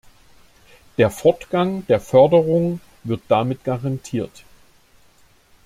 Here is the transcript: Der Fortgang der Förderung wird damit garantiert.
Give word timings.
Der 0.97 1.11
Fortgang 1.11 1.85
der 1.85 1.99
Förderung 1.99 2.81
wird 3.03 3.21
damit 3.27 3.63
garantiert. 3.63 4.43